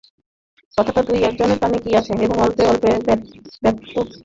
[0.77, 4.17] কথাটা দুই-এক জনের কানে গিয়াছে এবং অল্পে অল্পে ব্যাপ্ত হইবারও চেষ্টা করিতেছে।